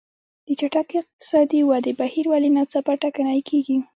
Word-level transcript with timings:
د 0.47 0.49
چټکې 0.59 0.95
اقتصادي 0.99 1.59
ودې 1.69 1.91
بهیر 1.99 2.25
ولې 2.29 2.49
ناڅاپه 2.55 2.93
ټکنی 3.01 3.41
کېږي. 3.49 3.77